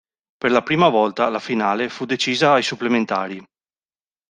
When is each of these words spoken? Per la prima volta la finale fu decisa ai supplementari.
Per 0.39 0.49
la 0.49 0.63
prima 0.63 0.89
volta 0.89 1.29
la 1.29 1.37
finale 1.37 1.87
fu 1.87 2.05
decisa 2.05 2.53
ai 2.53 2.63
supplementari. 2.63 3.45